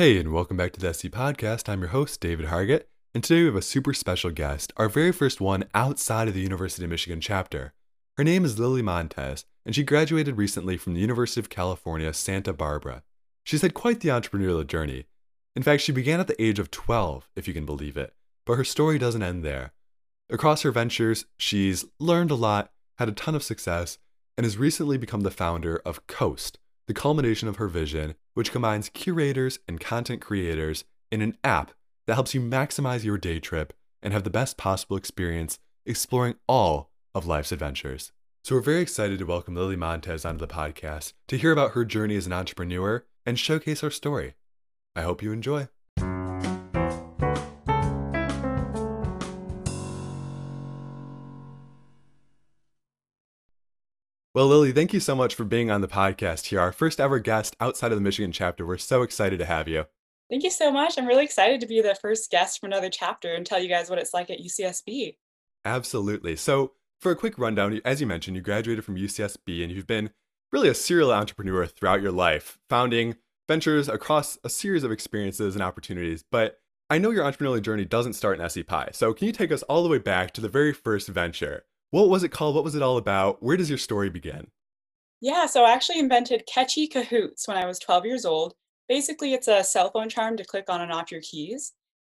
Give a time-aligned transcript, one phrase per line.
[0.00, 1.68] Hey, and welcome back to the SC Podcast.
[1.68, 5.12] I'm your host, David Hargett, and today we have a super special guest, our very
[5.12, 7.74] first one outside of the University of Michigan chapter.
[8.16, 12.54] Her name is Lily Montez, and she graduated recently from the University of California, Santa
[12.54, 13.02] Barbara.
[13.44, 15.04] She's had quite the entrepreneurial journey.
[15.54, 18.14] In fact, she began at the age of 12, if you can believe it,
[18.46, 19.74] but her story doesn't end there.
[20.30, 23.98] Across her ventures, she's learned a lot, had a ton of success,
[24.38, 26.58] and has recently become the founder of Coast,
[26.90, 30.82] the culmination of her vision, which combines curators and content creators
[31.12, 31.70] in an app
[32.08, 33.72] that helps you maximize your day trip
[34.02, 38.10] and have the best possible experience exploring all of life's adventures.
[38.42, 41.84] So, we're very excited to welcome Lily Montez onto the podcast to hear about her
[41.84, 44.34] journey as an entrepreneur and showcase her story.
[44.96, 45.68] I hope you enjoy.
[54.32, 56.60] Well, Lily, thank you so much for being on the podcast here.
[56.60, 58.64] Our first ever guest outside of the Michigan chapter.
[58.64, 59.86] We're so excited to have you.
[60.30, 60.96] Thank you so much.
[60.96, 63.90] I'm really excited to be the first guest from another chapter and tell you guys
[63.90, 65.16] what it's like at UCSB.
[65.64, 66.36] Absolutely.
[66.36, 70.10] So, for a quick rundown, as you mentioned, you graduated from UCSB and you've been
[70.52, 73.16] really a serial entrepreneur throughout your life, founding
[73.48, 76.22] ventures across a series of experiences and opportunities.
[76.30, 78.90] But I know your entrepreneurial journey doesn't start in SC Pie.
[78.92, 81.64] So, can you take us all the way back to the very first venture?
[81.90, 82.54] What was it called?
[82.54, 83.42] What was it all about?
[83.42, 84.46] Where does your story begin?
[85.20, 88.54] Yeah, so I actually invented Catchy Cahoots when I was 12 years old.
[88.88, 91.72] Basically, it's a cell phone charm to click on and off your keys.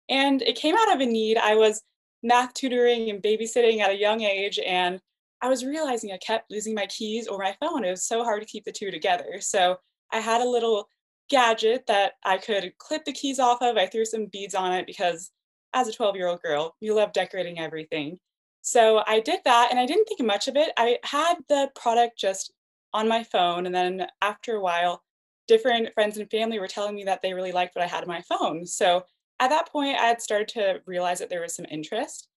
[0.09, 1.38] And it came out of a need.
[1.38, 1.81] I was
[2.21, 4.99] math tutoring and babysitting at a young age, and
[5.41, 7.83] I was realizing I kept losing my keys or my phone.
[7.83, 9.38] It was so hard to keep the two together.
[9.41, 9.77] So
[10.11, 10.88] I had a little
[11.29, 13.75] gadget that I could clip the keys off of.
[13.75, 15.31] I threw some beads on it because
[15.73, 18.19] as a 12 year old girl, you love decorating everything.
[18.64, 20.72] So I did that and I didn't think much of it.
[20.78, 22.53] I had the product just
[22.94, 23.66] on my phone.
[23.66, 25.03] And then after a while,
[25.50, 28.08] different friends and family were telling me that they really liked what I had on
[28.08, 28.66] my phone.
[28.66, 29.03] So
[29.41, 32.30] at that point, I had started to realize that there was some interest.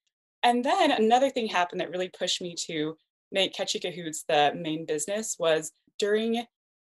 [0.43, 2.97] And then another thing happened that really pushed me to
[3.31, 5.71] make Catchy Cahoots the main business was
[6.01, 6.45] during,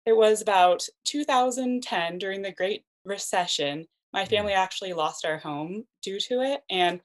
[0.04, 3.86] it was about 2010 during the Great Recession.
[4.12, 4.28] My mm.
[4.28, 6.60] family actually lost our home due to it.
[6.68, 7.00] And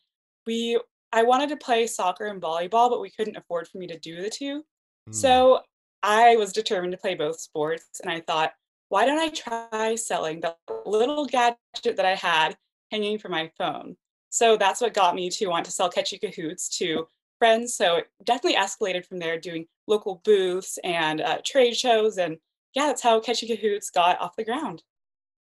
[0.46, 0.78] we
[1.12, 4.22] I wanted to play soccer and volleyball, but we couldn't afford for me to do
[4.22, 4.64] the two.
[5.10, 5.16] Mm.
[5.16, 5.62] So
[6.04, 8.02] I was determined to play both sports.
[8.02, 8.52] And I thought,
[8.90, 12.58] why don't I try selling the little gadget that I had
[12.92, 13.96] hanging from my phone?
[14.30, 17.08] So that's what got me to want to sell Catchy Cahoots to
[17.40, 17.76] friends.
[17.76, 22.18] So it definitely escalated from there, doing local booths and uh, trade shows.
[22.18, 22.38] And
[22.74, 24.84] yeah, that's how Catchy Cahoots got off the ground.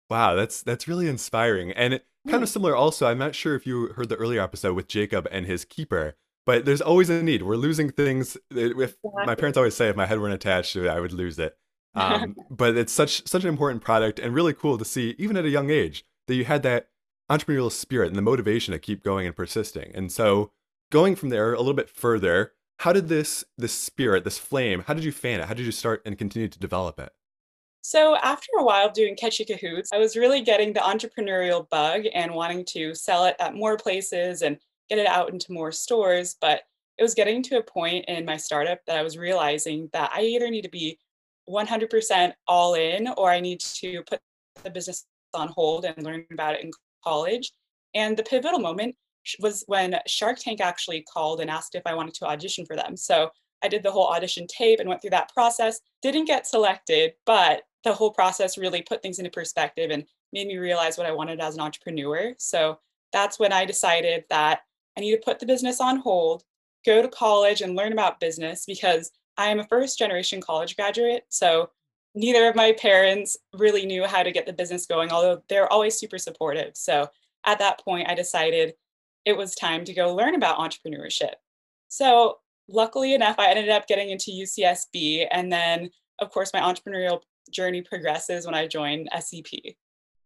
[0.09, 1.71] Wow, that's that's really inspiring.
[1.71, 4.75] And it, kind of similar also, I'm not sure if you heard the earlier episode
[4.75, 7.43] with Jacob and his keeper, but there's always a need.
[7.43, 8.37] We're losing things.
[8.51, 8.95] If
[9.25, 11.57] my parents always say if my head weren't attached to it, I would lose it.
[11.97, 15.45] Um, but it's such such an important product and really cool to see, even at
[15.45, 16.89] a young age, that you had that
[17.27, 19.91] entrepreneurial spirit and the motivation to keep going and persisting.
[19.95, 20.51] And so,
[20.91, 24.93] going from there a little bit further, how did this this spirit, this flame, how
[24.93, 25.47] did you fan it?
[25.47, 27.11] How did you start and continue to develop it?
[27.81, 32.33] So after a while doing Catchy Cahoots, I was really getting the entrepreneurial bug and
[32.33, 34.57] wanting to sell it at more places and
[34.89, 36.35] get it out into more stores.
[36.41, 36.61] But
[36.97, 40.21] it was getting to a point in my startup that I was realizing that I
[40.21, 40.97] either need to be
[41.49, 44.19] 100% all in or I need to put
[44.63, 46.71] the business on hold and learn about it in
[47.03, 47.53] college.
[47.93, 48.95] And the pivotal moment
[49.39, 52.97] was when Shark Tank actually called and asked if I wanted to audition for them.
[52.97, 53.29] So
[53.63, 55.79] I did the whole audition tape and went through that process.
[56.01, 60.57] Didn't get selected, but the whole process really put things into perspective and made me
[60.57, 62.33] realize what I wanted as an entrepreneur.
[62.37, 62.79] So
[63.13, 64.61] that's when I decided that
[64.97, 66.43] I need to put the business on hold,
[66.85, 71.23] go to college and learn about business because I am a first generation college graduate.
[71.29, 71.69] So
[72.15, 75.97] neither of my parents really knew how to get the business going, although they're always
[75.97, 76.71] super supportive.
[76.75, 77.09] So
[77.45, 78.73] at that point, I decided
[79.25, 81.33] it was time to go learn about entrepreneurship.
[81.87, 82.39] So
[82.69, 85.27] luckily enough, I ended up getting into UCSB.
[85.31, 85.89] And then,
[86.19, 89.75] of course, my entrepreneurial journey progresses when I join SEP.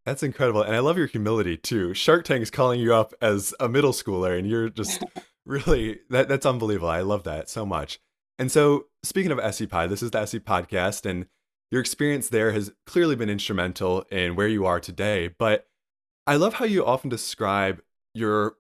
[0.06, 0.64] That's incredible.
[0.64, 1.94] And I love your humility too.
[1.94, 5.04] Shark Tank is calling you up as a middle schooler and you're just
[5.46, 6.90] really that that's unbelievable.
[6.90, 8.00] I love that so much.
[8.40, 11.28] And so speaking of SC Pie, this is the SC podcast and
[11.70, 15.30] your experience there has clearly been instrumental in where you are today.
[15.38, 15.68] But
[16.28, 17.82] I love how you often describe
[18.14, 18.56] your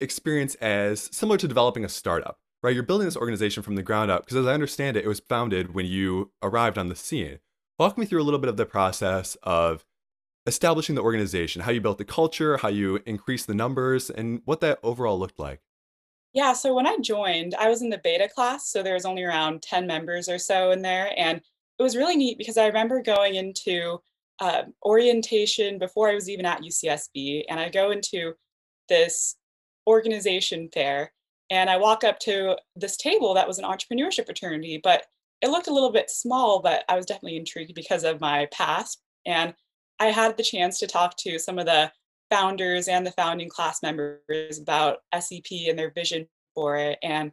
[0.00, 2.74] experience as similar to developing a startup, right?
[2.74, 5.20] You're building this organization from the ground up because as I understand it, it was
[5.20, 7.38] founded when you arrived on the scene.
[7.78, 9.84] Walk me through a little bit of the process of
[10.46, 14.62] establishing the organization, how you built the culture, how you increased the numbers, and what
[14.62, 15.60] that overall looked like.
[16.32, 19.24] Yeah, so when I joined, I was in the beta class, so there was only
[19.24, 21.12] around 10 members or so in there.
[21.18, 21.42] And
[21.78, 23.98] it was really neat because I remember going into
[24.40, 28.32] uh, orientation before I was even at UCSB, and I go into
[28.88, 29.36] this
[29.86, 31.12] organization fair,
[31.50, 35.04] and I walk up to this table that was an entrepreneurship fraternity, but
[35.42, 39.02] it looked a little bit small, but I was definitely intrigued because of my past.
[39.26, 39.54] And
[40.00, 41.92] I had the chance to talk to some of the
[42.30, 46.98] founders and the founding class members about SEP and their vision for it.
[47.02, 47.32] And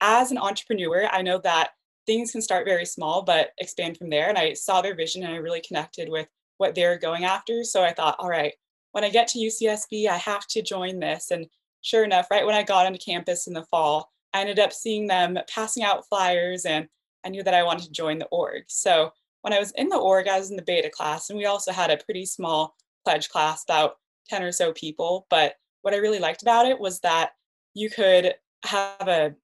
[0.00, 1.70] as an entrepreneur, I know that
[2.06, 4.28] things can start very small but expand from there.
[4.28, 6.26] And I saw their vision and I really connected with
[6.58, 7.64] what they're going after.
[7.64, 8.54] So I thought, all right,
[8.92, 11.30] when I get to UCSB, I have to join this.
[11.30, 11.46] And
[11.82, 15.06] sure enough, right when I got onto campus in the fall, I ended up seeing
[15.06, 16.88] them passing out flyers and
[17.24, 18.64] I knew that I wanted to join the org.
[18.68, 19.12] So
[19.42, 21.72] when I was in the org, I was in the beta class and we also
[21.72, 22.74] had a pretty small
[23.04, 23.96] pledge class, about
[24.28, 25.26] 10 or so people.
[25.28, 27.32] But what I really liked about it was that
[27.74, 29.34] you could have a,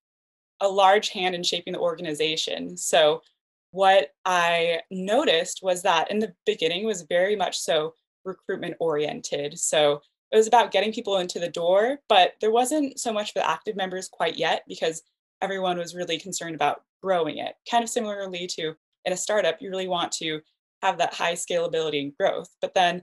[0.61, 2.77] a large hand in shaping the organization.
[2.77, 3.23] So
[3.71, 7.95] what I noticed was that in the beginning was very much so
[8.25, 9.59] recruitment oriented.
[9.59, 10.01] So
[10.31, 13.49] it was about getting people into the door, but there wasn't so much for the
[13.49, 15.03] active members quite yet because
[15.41, 17.55] everyone was really concerned about growing it.
[17.71, 20.41] Kind of similarly to in a startup, you really want to
[20.83, 22.49] have that high scalability and growth.
[22.61, 23.03] But then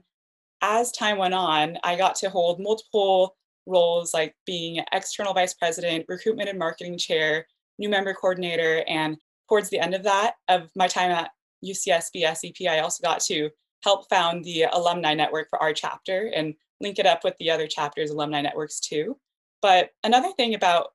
[0.62, 3.36] as time went on, I got to hold multiple
[3.66, 7.46] roles like being external vice president, recruitment and marketing chair,
[7.78, 8.84] new member coordinator.
[8.86, 9.16] And
[9.48, 11.30] towards the end of that, of my time at
[11.64, 13.50] UCSB SEP, I also got to
[13.82, 17.66] help found the alumni network for our chapter and link it up with the other
[17.66, 19.18] chapters' alumni networks too.
[19.62, 20.88] But another thing about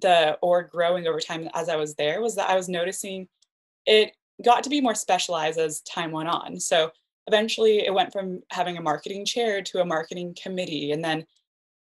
[0.00, 3.28] the org growing over time as I was there was that I was noticing
[3.86, 4.12] it
[4.44, 6.58] got to be more specialized as time went on.
[6.58, 6.90] So
[7.26, 10.92] eventually it went from having a marketing chair to a marketing committee.
[10.92, 11.26] And then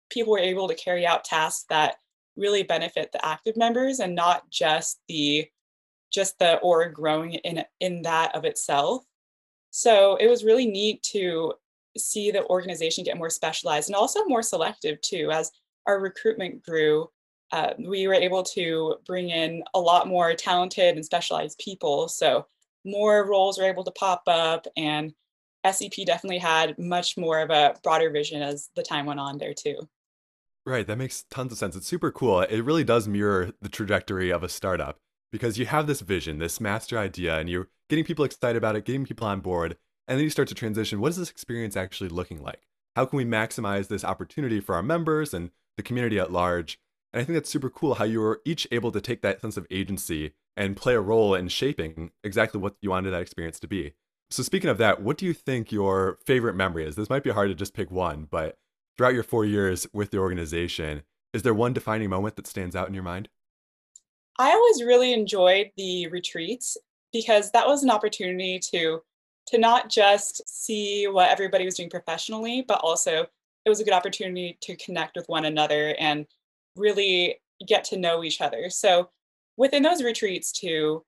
[0.10, 1.96] people were able to carry out tasks that
[2.36, 5.48] really benefit the active members and not just the
[6.12, 9.04] just the org growing in in that of itself.
[9.72, 11.54] So it was really neat to
[11.98, 15.52] see the organization get more specialized and also more selective too as
[15.86, 17.10] our recruitment grew
[17.52, 22.08] uh, we were able to bring in a lot more talented and specialized people.
[22.08, 22.46] So
[22.86, 25.14] more roles were able to pop up, and
[25.70, 29.54] SEP definitely had much more of a broader vision as the time went on there
[29.54, 29.78] too.
[30.66, 31.78] Right, that makes tons of sense.
[31.78, 32.42] It's super cool.
[32.42, 34.98] It really does mirror the trajectory of a startup
[35.32, 38.84] because you have this vision, this master idea, and you're getting people excited about it,
[38.84, 41.02] getting people on board, and then you start to transition.
[41.02, 42.62] What is this experience actually looking like?
[42.96, 46.80] How can we maximize this opportunity for our members and the community at large?
[47.14, 49.58] And I think that's super cool how you were each able to take that sense
[49.58, 53.68] of agency and play a role in shaping exactly what you wanted that experience to
[53.68, 53.94] be.
[54.30, 56.96] So, speaking of that, what do you think your favorite memory is?
[56.96, 58.58] This might be hard to just pick one, but
[58.98, 61.04] throughout your four years with the organization,
[61.34, 63.30] is there one defining moment that stands out in your mind?
[64.40, 66.78] I always really enjoyed the retreats
[67.14, 69.02] because that was an opportunity to
[69.48, 73.26] to not just see what everybody was doing professionally, but also
[73.66, 76.26] it was a good opportunity to connect with one another and
[76.76, 78.70] really get to know each other.
[78.70, 79.10] So
[79.58, 81.04] within those retreats too,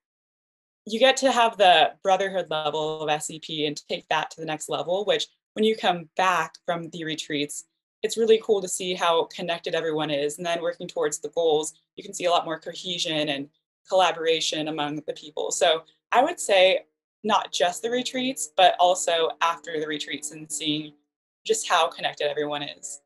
[0.86, 4.68] you get to have the brotherhood level of SEP and take that to the next
[4.68, 7.64] level, which when you come back from the retreats,
[8.02, 10.38] it's really cool to see how connected everyone is.
[10.38, 13.48] And then working towards the goals, you can see a lot more cohesion and
[13.88, 15.50] collaboration among the people.
[15.50, 15.82] So
[16.12, 16.86] I would say
[17.24, 20.92] not just the retreats, but also after the retreats and seeing
[21.46, 23.00] just how connected everyone is.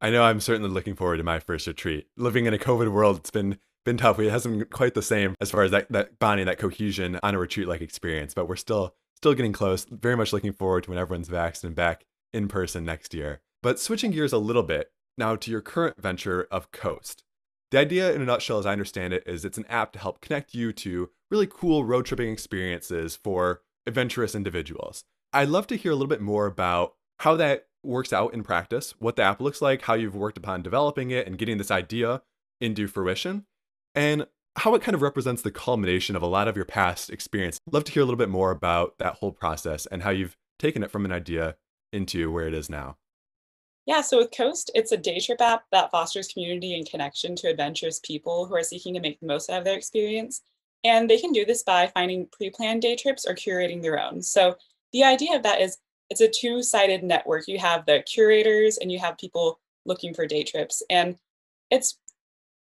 [0.00, 2.06] I know I'm certainly looking forward to my first retreat.
[2.16, 4.18] Living in a COVID world, it's been been tough.
[4.18, 7.34] It hasn't been quite the same as far as that, that bonding, that cohesion on
[7.34, 9.86] a retreat like experience, but we're still still getting close.
[9.90, 12.04] Very much looking forward to when everyone's vaccinated and back
[12.34, 13.40] in person next year.
[13.62, 17.22] But switching gears a little bit now to your current venture of Coast.
[17.72, 20.20] The idea, in a nutshell, as I understand it, is it's an app to help
[20.20, 25.04] connect you to really cool road tripping experiences for adventurous individuals.
[25.32, 28.94] I'd love to hear a little bit more about how that works out in practice,
[28.98, 32.22] what the app looks like, how you've worked upon developing it and getting this idea
[32.60, 33.46] into fruition,
[33.94, 37.58] and how it kind of represents the culmination of a lot of your past experience.
[37.70, 40.82] Love to hear a little bit more about that whole process and how you've taken
[40.82, 41.56] it from an idea
[41.92, 42.96] into where it is now.
[43.86, 47.48] Yeah, so with Coast, it's a day trip app that fosters community and connection to
[47.48, 50.42] adventurous people who are seeking to make the most out of their experience.
[50.82, 54.22] And they can do this by finding pre planned day trips or curating their own.
[54.22, 54.56] So
[54.92, 55.78] the idea of that is
[56.10, 57.46] it's a two-sided network.
[57.48, 60.82] You have the curators and you have people looking for day trips.
[60.90, 61.16] And
[61.70, 61.98] it's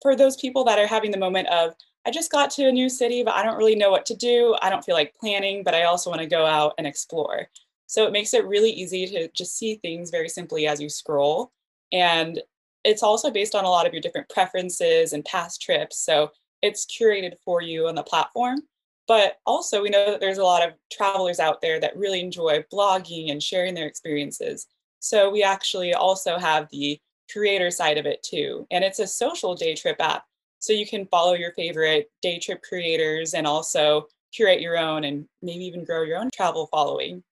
[0.03, 1.75] for those people that are having the moment of,
[2.07, 4.57] I just got to a new city, but I don't really know what to do.
[4.61, 7.49] I don't feel like planning, but I also want to go out and explore.
[7.87, 11.53] So it makes it really easy to just see things very simply as you scroll.
[11.93, 12.41] And
[12.85, 15.99] it's also based on a lot of your different preferences and past trips.
[15.99, 16.31] So
[16.63, 18.61] it's curated for you on the platform.
[19.07, 22.65] But also, we know that there's a lot of travelers out there that really enjoy
[22.73, 24.67] blogging and sharing their experiences.
[25.01, 26.99] So we actually also have the
[27.31, 28.67] creator side of it too.
[28.71, 30.25] And it's a social day trip app.
[30.59, 35.27] So you can follow your favorite day trip creators and also curate your own and
[35.43, 37.23] maybe even grow your own travel following.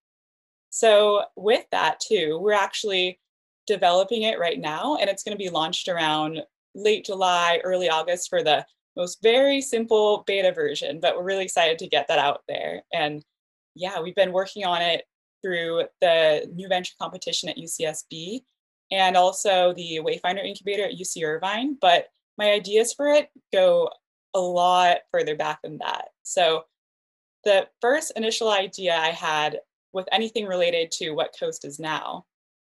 [0.74, 3.20] So, with that too, we're actually
[3.66, 6.40] developing it right now and it's going to be launched around
[6.74, 8.64] late July, early August for the
[8.96, 12.82] most very simple beta version, but we're really excited to get that out there.
[12.92, 13.22] And
[13.74, 15.04] yeah, we've been working on it
[15.44, 18.40] through the new venture competition at UCSB
[18.90, 21.76] and also the Wayfinder incubator at UC Irvine.
[21.80, 22.06] But
[22.38, 23.90] my ideas for it go
[24.32, 26.08] a lot further back than that.
[26.22, 26.64] So
[27.44, 29.60] the first initial idea I had
[29.92, 32.24] with anything related to what Coast is now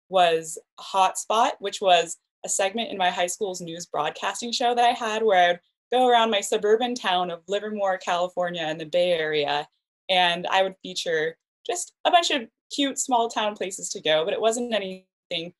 [0.09, 4.93] was Hotspot, which was a segment in my high school's news broadcasting show that I
[4.93, 5.59] had where I would
[5.91, 9.67] go around my suburban town of Livermore, California, in the Bay Area,
[10.09, 14.33] and I would feature just a bunch of cute small town places to go, but
[14.33, 15.53] it wasn't anything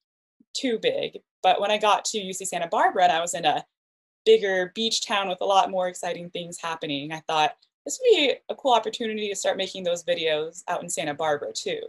[0.56, 1.20] too big.
[1.44, 3.66] But when I got to UC Santa Barbara and I was in a
[4.26, 7.56] bigger beach town with a lot more exciting things happening, I thought
[7.88, 11.54] this would be a cool opportunity to start making those videos out in Santa Barbara
[11.54, 11.80] too.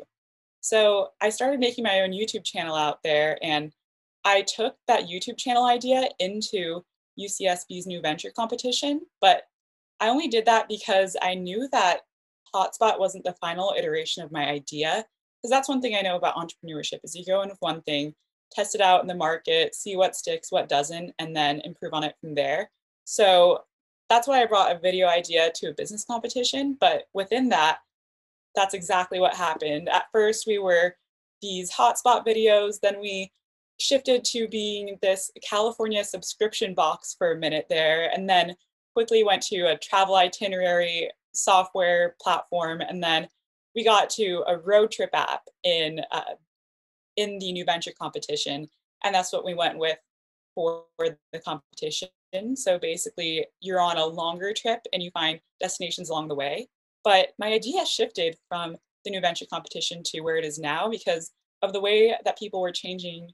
[0.61, 3.73] So I started making my own YouTube channel out there and
[4.25, 6.85] I took that YouTube channel idea into
[7.19, 9.43] UCSB's new venture competition, but
[9.99, 12.03] I only did that because I knew that
[12.55, 15.05] Hotspot wasn't the final iteration of my idea.
[15.43, 18.15] Because that's one thing I know about entrepreneurship is you go in with one thing,
[18.53, 22.05] test it out in the market, see what sticks, what doesn't, and then improve on
[22.05, 22.71] it from there.
[23.05, 23.65] So
[24.09, 26.77] that's why I brought a video idea to a business competition.
[26.81, 27.79] But within that,
[28.55, 29.89] that's exactly what happened.
[29.89, 30.97] At first, we were
[31.41, 33.31] these hotspot videos, then we
[33.79, 38.57] shifted to being this California subscription box for a minute there, and then
[38.95, 43.29] quickly went to a travel itinerary software platform, and then
[43.77, 46.35] we got to a road trip app in uh,
[47.17, 48.69] in the new venture competition,
[49.05, 49.99] and that's what we went with
[50.55, 52.09] for the competition.
[52.55, 56.69] So basically, you're on a longer trip and you find destinations along the way.
[57.05, 61.31] But my idea shifted from the new venture competition to where it is now because
[61.63, 63.31] of the way that people were changing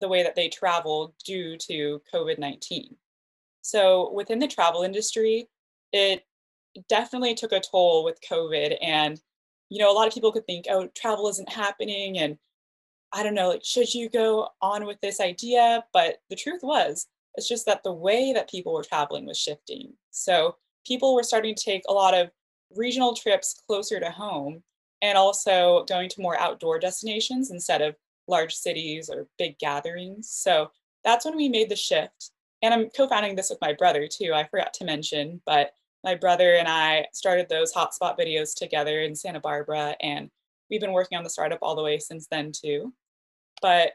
[0.00, 2.96] the way that they travel due to COVID 19.
[3.62, 5.48] So within the travel industry,
[5.92, 6.24] it
[6.88, 8.76] definitely took a toll with COVID.
[8.82, 9.20] And,
[9.70, 12.18] you know, a lot of people could think, oh, travel isn't happening.
[12.18, 12.38] And
[13.12, 15.84] I don't know, like, should you go on with this idea?
[15.92, 19.92] But the truth was, it's just that the way that people were traveling was shifting.
[20.10, 22.30] So people were starting to take a lot of
[22.74, 24.62] regional trips closer to home
[25.02, 27.94] and also going to more outdoor destinations instead of
[28.28, 30.30] large cities or big gatherings.
[30.30, 30.70] So
[31.04, 32.30] that's when we made the shift.
[32.62, 34.32] And I'm co founding this with my brother too.
[34.34, 39.14] I forgot to mention, but my brother and I started those hotspot videos together in
[39.14, 39.94] Santa Barbara.
[40.00, 40.30] And
[40.70, 42.92] we've been working on the startup all the way since then too.
[43.60, 43.92] But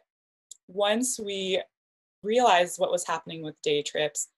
[0.67, 1.61] once we
[2.23, 4.29] realized what was happening with day trips,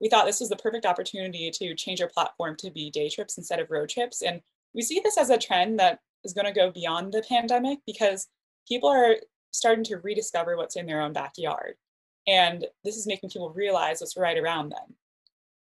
[0.00, 3.38] we thought this was the perfect opportunity to change our platform to be day trips
[3.38, 4.22] instead of road trips.
[4.22, 4.40] And
[4.74, 8.28] we see this as a trend that is going to go beyond the pandemic because
[8.66, 9.16] people are
[9.52, 11.74] starting to rediscover what's in their own backyard.
[12.26, 14.96] And this is making people realize what's right around them.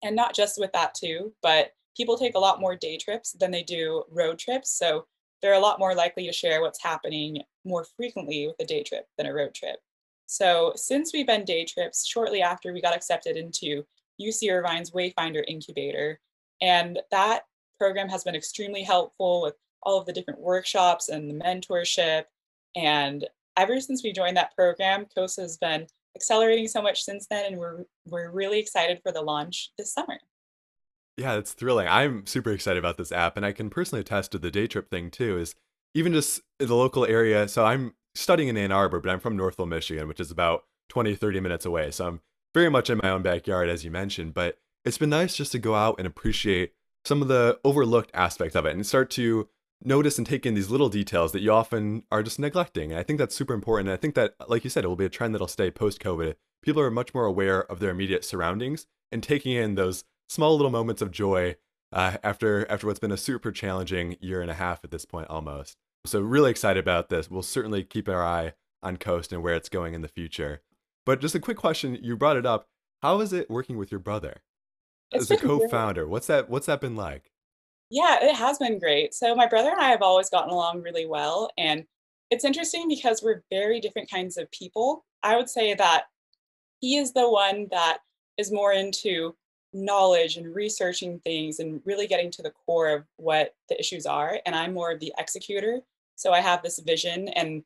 [0.03, 3.51] And not just with that, too, but people take a lot more day trips than
[3.51, 4.71] they do road trips.
[4.77, 5.05] So
[5.41, 9.07] they're a lot more likely to share what's happening more frequently with a day trip
[9.17, 9.77] than a road trip.
[10.25, 13.83] So since we've been day trips, shortly after we got accepted into
[14.21, 16.19] UC Irvine's Wayfinder Incubator,
[16.61, 17.43] and that
[17.79, 22.23] program has been extremely helpful with all of the different workshops and the mentorship.
[22.75, 23.27] And
[23.57, 27.57] ever since we joined that program, Coast has been accelerating so much since then, and
[27.57, 30.19] we're we're really excited for the launch this summer.
[31.17, 31.87] Yeah, it's thrilling.
[31.87, 34.89] I'm super excited about this app, and I can personally attest to the day trip
[34.89, 35.37] thing too.
[35.37, 35.55] Is
[35.93, 37.47] even just the local area.
[37.47, 41.15] So I'm studying in Ann Arbor, but I'm from Northville, Michigan, which is about 20,
[41.15, 41.91] 30 minutes away.
[41.91, 42.21] So I'm
[42.53, 44.33] very much in my own backyard, as you mentioned.
[44.33, 46.73] But it's been nice just to go out and appreciate
[47.05, 49.49] some of the overlooked aspects of it and start to
[49.83, 52.91] notice and take in these little details that you often are just neglecting.
[52.91, 53.89] And I think that's super important.
[53.89, 55.99] And I think that, like you said, it will be a trend that'll stay post
[55.99, 56.35] COVID.
[56.61, 60.71] People are much more aware of their immediate surroundings and taking in those small little
[60.71, 61.55] moments of joy
[61.91, 65.29] uh, after after what's been a super challenging year and a half at this point
[65.29, 65.77] almost.
[66.05, 67.31] So really excited about this.
[67.31, 70.61] We'll certainly keep our eye on Coast and where it's going in the future.
[71.05, 72.67] But just a quick question, you brought it up.
[73.01, 74.43] How is it working with your brother
[75.11, 76.07] It's as a co-founder?
[76.07, 77.31] What's that what's that been like?
[77.89, 79.13] Yeah, it has been great.
[79.13, 81.51] So my brother and I have always gotten along really well.
[81.57, 81.85] And
[82.31, 85.05] it's interesting because we're very different kinds of people.
[85.21, 86.05] I would say that
[86.79, 87.99] he is the one that
[88.37, 89.35] is more into
[89.73, 94.39] knowledge and researching things and really getting to the core of what the issues are.
[94.45, 95.81] And I'm more of the executor.
[96.15, 97.63] So I have this vision and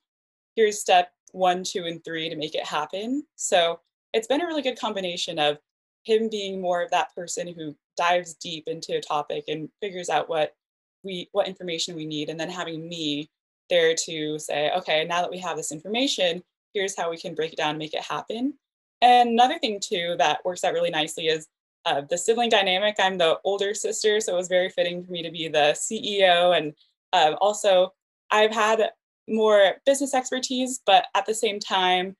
[0.55, 3.23] here's step one, two, and three to make it happen.
[3.35, 3.79] So
[4.13, 5.57] it's been a really good combination of
[6.03, 10.29] him being more of that person who dives deep into a topic and figures out
[10.29, 10.55] what
[11.03, 13.29] we what information we need and then having me
[13.69, 16.41] there to say okay now that we have this information
[16.73, 18.53] here's how we can break it down and make it happen
[19.01, 21.47] and another thing too that works out really nicely is
[21.85, 25.21] uh, the sibling dynamic i'm the older sister so it was very fitting for me
[25.21, 26.73] to be the ceo and
[27.13, 27.93] uh, also
[28.31, 28.89] i've had
[29.27, 32.15] more business expertise but at the same time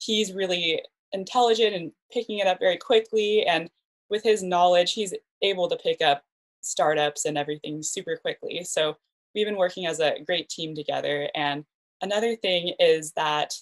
[0.00, 0.80] he's really
[1.12, 3.46] intelligent and picking it up very quickly.
[3.46, 3.70] And
[4.08, 6.22] with his knowledge, he's able to pick up
[6.60, 8.64] startups and everything super quickly.
[8.64, 8.96] So
[9.34, 11.28] we've been working as a great team together.
[11.34, 11.64] And
[12.02, 13.54] another thing is that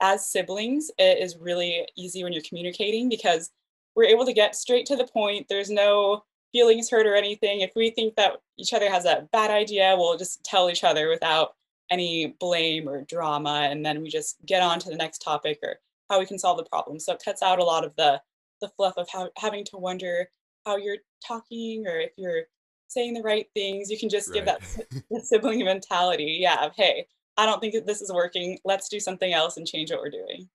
[0.00, 3.50] as siblings, it is really easy when you're communicating because
[3.94, 5.46] we're able to get straight to the point.
[5.48, 7.60] There's no feelings hurt or anything.
[7.60, 11.08] If we think that each other has a bad idea, we'll just tell each other
[11.08, 11.54] without
[11.90, 13.68] any blame or drama.
[13.70, 15.76] And then we just get on to the next topic or
[16.10, 17.00] how we can solve the problem.
[17.00, 18.20] So it cuts out a lot of the
[18.60, 20.30] the fluff of how, having to wonder
[20.64, 22.44] how you're talking or if you're
[22.86, 23.90] saying the right things.
[23.90, 24.34] You can just right.
[24.34, 26.38] give that sibling mentality.
[26.40, 27.06] Yeah, of hey,
[27.36, 28.58] I don't think this is working.
[28.64, 30.48] Let's do something else and change what we're doing.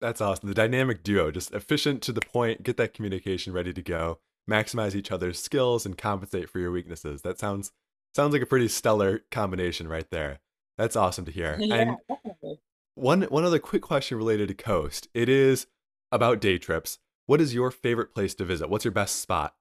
[0.00, 0.48] That's awesome.
[0.48, 4.18] The dynamic duo, just efficient to the point, get that communication ready to go,
[4.48, 7.22] maximize each other's skills and compensate for your weaknesses.
[7.22, 7.72] That sounds
[8.14, 10.40] sounds like a pretty stellar combination right there.
[10.78, 11.56] That's awesome to hear.
[11.58, 12.60] Yeah, and definitely.
[12.94, 15.08] One one other quick question related to Coast.
[15.14, 15.66] It is
[16.12, 16.98] about day trips.
[17.26, 18.68] What is your favorite place to visit?
[18.68, 19.54] What's your best spot?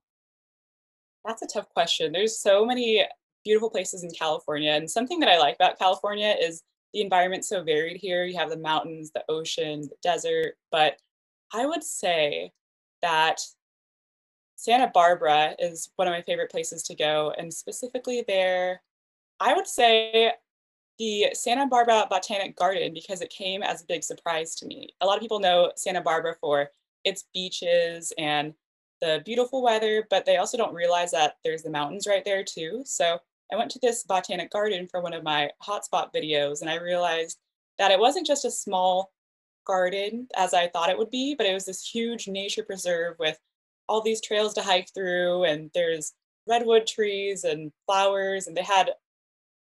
[1.25, 2.11] That's a tough question.
[2.11, 3.05] There's so many
[3.43, 7.63] beautiful places in California, and something that I like about California is the environment's so
[7.63, 8.25] varied here.
[8.25, 10.97] You have the mountains, the ocean, the desert, but
[11.53, 12.51] I would say
[13.01, 13.41] that
[14.59, 18.81] Santa Barbara is one of my favorite places to go, and specifically there,
[19.39, 20.33] I would say
[20.97, 24.89] the Santa Barbara Botanic Garden because it came as a big surprise to me.
[24.99, 26.71] A lot of people know Santa Barbara for
[27.05, 28.53] its beaches and
[28.99, 32.81] the beautiful weather, but they also don't realize that there's the mountains right there too.
[32.83, 33.17] So
[33.53, 37.39] I went to this botanic garden for one of my hotspot videos and I realized
[37.77, 39.13] that it wasn't just a small
[39.65, 43.39] garden as I thought it would be, but it was this huge nature preserve with
[43.89, 46.13] all these trails to hike through and there's
[46.47, 48.91] redwood trees and flowers and they had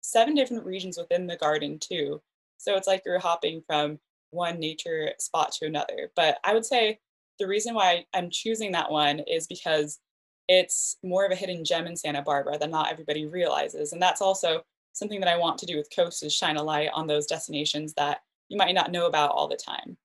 [0.01, 2.21] seven different regions within the garden too.
[2.57, 3.99] So it's like you're hopping from
[4.31, 6.11] one nature spot to another.
[6.15, 6.99] But I would say
[7.39, 9.99] the reason why I'm choosing that one is because
[10.47, 13.93] it's more of a hidden gem in Santa Barbara that not everybody realizes.
[13.93, 14.61] And that's also
[14.93, 17.93] something that I want to do with Coast is shine a light on those destinations
[17.93, 19.97] that you might not know about all the time.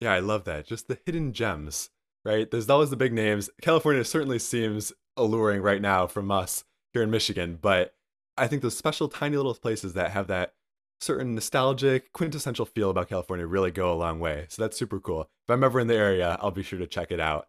[0.00, 0.66] Yeah, I love that.
[0.66, 1.90] Just the hidden gems,
[2.24, 2.50] right?
[2.50, 3.50] There's always the big names.
[3.62, 7.94] California certainly seems alluring right now from us here in Michigan, but
[8.36, 10.54] I think those special tiny little places that have that
[11.00, 14.46] certain nostalgic, quintessential feel about California really go a long way.
[14.48, 15.22] So that's super cool.
[15.22, 17.48] If I'm ever in the area, I'll be sure to check it out.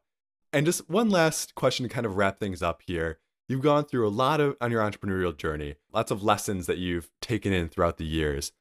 [0.53, 3.19] And just one last question to kind of wrap things up here.
[3.47, 7.09] You've gone through a lot of on your entrepreneurial journey, lots of lessons that you've
[7.21, 8.51] taken in throughout the years.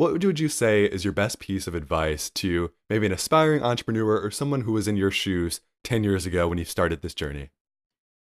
[0.00, 4.18] What would you say is your best piece of advice to maybe an aspiring entrepreneur
[4.18, 7.50] or someone who was in your shoes 10 years ago when you started this journey?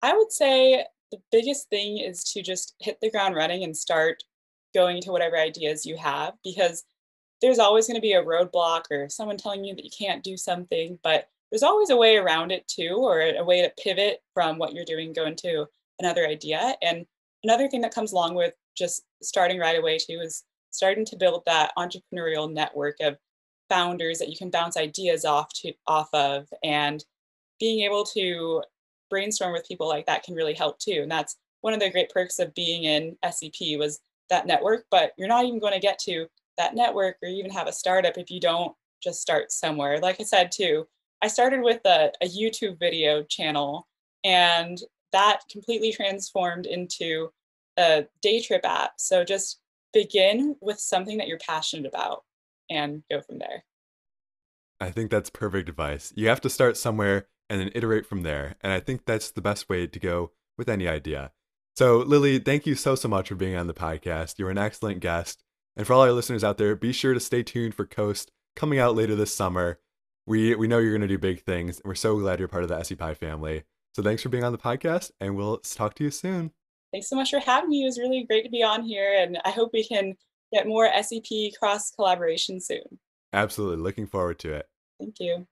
[0.01, 4.23] I would say the biggest thing is to just hit the ground running and start
[4.75, 6.85] going to whatever ideas you have because
[7.43, 10.39] there's always going to be a roadblock or someone telling you that you can't do
[10.39, 14.57] something, but there's always a way around it too, or a way to pivot from
[14.57, 15.67] what you're doing, go into
[15.99, 16.75] another idea.
[16.81, 17.05] And
[17.45, 21.43] another thing that comes along with just starting right away too is starting to build
[21.47, 23.17] that entrepreneurial network of
[23.69, 27.05] founders that you can bounce ideas off to off of and
[27.59, 28.63] being able to
[29.11, 31.01] brainstorm with people like that can really help too.
[31.03, 35.13] And that's one of the great perks of being in SEP was that network, but
[35.19, 38.31] you're not even going to get to that network or even have a startup if
[38.31, 39.99] you don't just start somewhere.
[39.99, 40.87] Like I said too,
[41.23, 43.87] I started with a, a YouTube video channel
[44.25, 44.81] and
[45.13, 47.31] that completely transformed into
[47.79, 48.93] a day trip app.
[48.99, 49.61] So just
[49.93, 52.25] begin with something that you're passionate about
[52.69, 53.65] and go from there.
[54.81, 56.13] I think that's perfect advice.
[56.17, 58.57] You have to start somewhere and then iterate from there.
[58.63, 61.33] And I think that's the best way to go with any idea.
[61.77, 64.39] So, Lily, thank you so, so much for being on the podcast.
[64.39, 65.43] You're an excellent guest.
[65.77, 68.79] And for all our listeners out there, be sure to stay tuned for Coast coming
[68.79, 69.79] out later this summer.
[70.27, 72.65] We, we know you're going to do big things, and we're so glad you're part
[72.65, 73.65] of the SC Pie family.
[73.95, 76.53] So, thanks for being on the podcast, and we'll talk to you soon.
[76.93, 77.83] Thanks so much for having me.
[77.83, 80.15] It was really great to be on here, and I hope we can
[80.53, 82.83] get more SEP cross collaboration soon.
[83.33, 83.83] Absolutely.
[83.83, 84.67] Looking forward to it.
[84.99, 85.47] Thank you.